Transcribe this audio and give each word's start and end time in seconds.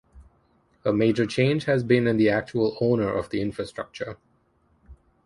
A 0.83 0.91
major 0.91 1.27
change 1.27 1.65
has 1.65 1.83
been 1.83 2.07
in 2.07 2.17
the 2.17 2.27
actual 2.31 2.75
owner 2.81 3.07
of 3.07 3.29
the 3.29 3.39
infrastructure. 3.39 4.17